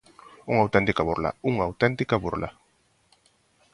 [0.51, 2.49] Unha auténtica burla, ¡unha auténtica burla!